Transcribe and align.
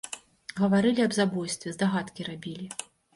Гаварылі 0.59 1.01
аб 1.07 1.13
забойстве, 1.17 1.73
здагадкі 1.75 2.25
рабілі. 2.31 2.67